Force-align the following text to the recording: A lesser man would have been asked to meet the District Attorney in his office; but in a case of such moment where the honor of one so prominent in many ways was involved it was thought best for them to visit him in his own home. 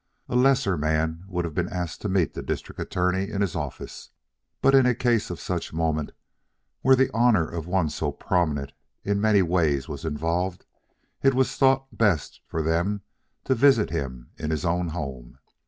A 0.27 0.35
lesser 0.35 0.79
man 0.79 1.23
would 1.27 1.45
have 1.45 1.53
been 1.53 1.69
asked 1.71 2.01
to 2.01 2.09
meet 2.09 2.33
the 2.33 2.41
District 2.41 2.79
Attorney 2.81 3.29
in 3.29 3.41
his 3.41 3.55
office; 3.55 4.09
but 4.59 4.73
in 4.73 4.87
a 4.87 4.95
case 4.95 5.29
of 5.29 5.39
such 5.39 5.73
moment 5.73 6.11
where 6.81 6.95
the 6.95 7.11
honor 7.13 7.47
of 7.47 7.67
one 7.67 7.87
so 7.87 8.11
prominent 8.11 8.71
in 9.03 9.21
many 9.21 9.43
ways 9.43 9.87
was 9.87 10.03
involved 10.03 10.65
it 11.21 11.35
was 11.35 11.55
thought 11.55 11.95
best 11.95 12.41
for 12.47 12.63
them 12.63 13.01
to 13.43 13.53
visit 13.53 13.91
him 13.91 14.31
in 14.39 14.49
his 14.49 14.65
own 14.65 14.87
home. 14.87 15.37